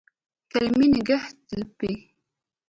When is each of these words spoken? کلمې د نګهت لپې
کلمې 0.51 0.87
د 0.91 0.93
نګهت 0.95 1.37
لپې 1.59 1.93